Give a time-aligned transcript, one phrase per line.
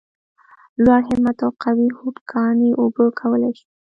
[0.83, 3.67] لوړ همت او قوي هوډ کاڼي اوبه کولای شي!